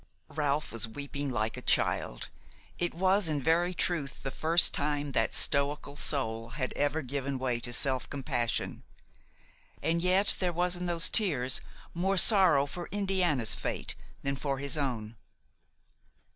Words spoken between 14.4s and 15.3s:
his own.